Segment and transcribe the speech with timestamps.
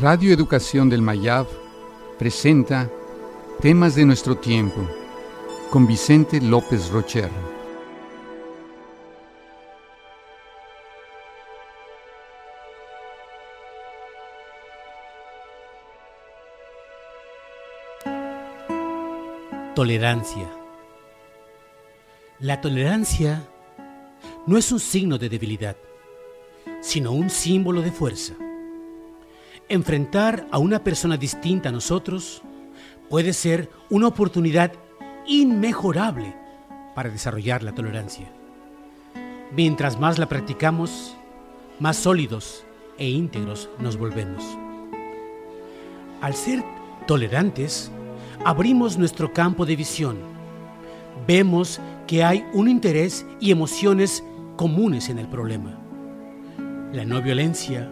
[0.00, 1.46] Radio Educación del Mayab
[2.18, 2.90] presenta
[3.60, 4.88] Temas de nuestro tiempo
[5.68, 7.28] con Vicente López Rocher.
[19.74, 20.50] Tolerancia.
[22.38, 23.46] La tolerancia
[24.46, 25.76] no es un signo de debilidad,
[26.80, 28.34] sino un símbolo de fuerza.
[29.70, 32.42] Enfrentar a una persona distinta a nosotros
[33.08, 34.72] puede ser una oportunidad
[35.28, 36.34] inmejorable
[36.96, 38.26] para desarrollar la tolerancia.
[39.54, 41.14] Mientras más la practicamos,
[41.78, 42.64] más sólidos
[42.98, 44.42] e íntegros nos volvemos.
[46.20, 46.64] Al ser
[47.06, 47.92] tolerantes,
[48.44, 50.18] abrimos nuestro campo de visión.
[51.28, 54.24] Vemos que hay un interés y emociones
[54.56, 55.78] comunes en el problema.
[56.92, 57.88] La no violencia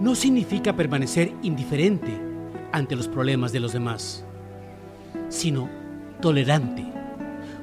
[0.00, 2.20] no significa permanecer indiferente
[2.72, 4.24] ante los problemas de los demás,
[5.28, 5.68] sino
[6.20, 6.84] tolerante,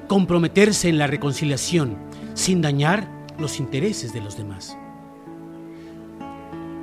[0.08, 1.96] comprometerse en la reconciliación
[2.34, 3.08] sin dañar
[3.38, 4.76] los intereses de los demás.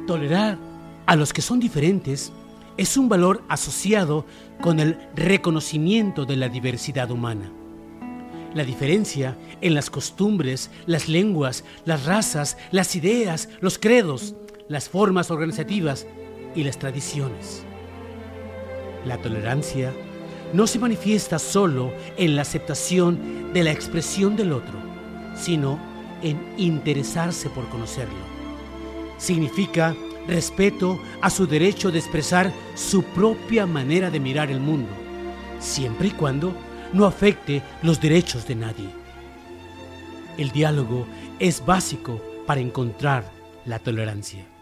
[0.06, 0.58] Tolerar
[1.06, 2.32] a los que son diferentes
[2.78, 4.26] es un valor asociado
[4.62, 7.52] con el reconocimiento de la diversidad humana.
[8.54, 14.36] La diferencia en las costumbres, las lenguas, las razas, las ideas, los credos,
[14.70, 16.06] las formas organizativas
[16.56, 17.64] y las tradiciones.
[19.06, 19.94] La tolerancia
[20.54, 24.76] no se manifiesta solo en la aceptación de la expresión del otro,
[25.36, 25.80] sino
[26.22, 28.18] en interesarse por conocerlo.
[29.18, 29.96] Significa
[30.28, 34.90] respeto a su derecho de expresar su propia manera de mirar el mundo,
[35.60, 36.54] siempre y cuando
[36.94, 38.90] no afecte los derechos de nadie.
[40.38, 41.08] El diálogo
[41.40, 43.30] es básico para encontrar
[43.66, 44.57] la tolerancia.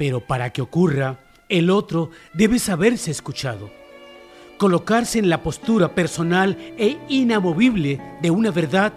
[0.00, 1.20] Pero para que ocurra,
[1.50, 3.70] el otro debe saberse escuchado,
[4.56, 8.94] colocarse en la postura personal e inamovible de una verdad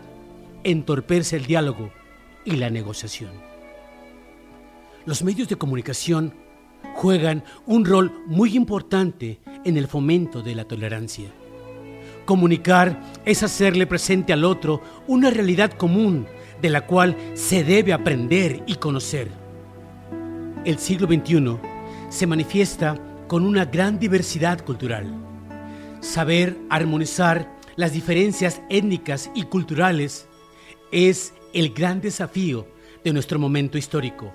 [0.63, 1.91] entorpecerse el diálogo
[2.45, 3.31] y la negociación.
[5.05, 6.35] Los medios de comunicación
[6.95, 11.29] juegan un rol muy importante en el fomento de la tolerancia.
[12.23, 16.27] Comunicar es hacerle presente al otro una realidad común
[16.61, 19.42] de la cual se debe aprender y conocer.
[20.65, 21.57] El siglo XXI
[22.09, 22.97] se manifiesta
[23.27, 25.13] con una gran diversidad cultural.
[25.99, 30.27] Saber armonizar las diferencias étnicas y culturales
[30.93, 32.65] es el gran desafío
[33.03, 34.33] de nuestro momento histórico.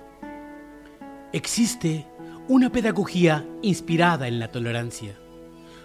[1.33, 2.05] Existe
[2.47, 5.17] una pedagogía inspirada en la tolerancia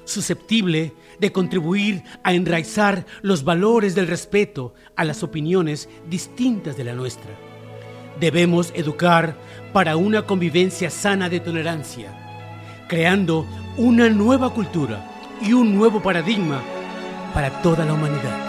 [0.04, 6.92] susceptible de contribuir a enraizar los valores del respeto a las opiniones distintas de la
[6.92, 7.53] nuestra.
[8.20, 9.36] Debemos educar
[9.72, 12.12] para una convivencia sana de tolerancia,
[12.88, 15.04] creando una nueva cultura
[15.42, 16.62] y un nuevo paradigma
[17.32, 18.43] para toda la humanidad.